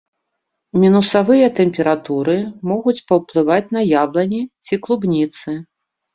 [0.83, 2.37] Мінусавыя тэмпературы
[2.73, 5.49] могуць паўплываць на яблыні ці клубніцы.